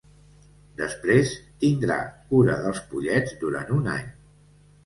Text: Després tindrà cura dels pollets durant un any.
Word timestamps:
Després 0.79 1.33
tindrà 1.65 1.99
cura 2.31 2.57
dels 2.65 2.81
pollets 2.95 3.37
durant 3.45 3.71
un 3.81 3.93
any. 4.01 4.13